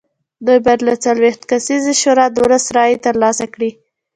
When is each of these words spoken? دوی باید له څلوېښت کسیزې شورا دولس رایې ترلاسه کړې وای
دوی 0.45 0.59
باید 0.65 0.81
له 0.87 0.95
څلوېښت 1.05 1.41
کسیزې 1.51 1.93
شورا 2.01 2.25
دولس 2.37 2.65
رایې 2.75 2.97
ترلاسه 3.05 3.45
کړې 3.53 3.69
وای 3.73 3.81